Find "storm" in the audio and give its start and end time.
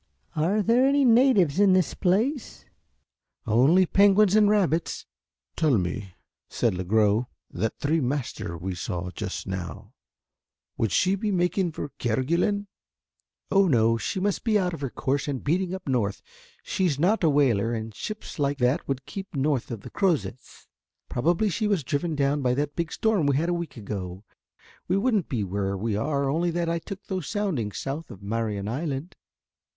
22.91-23.27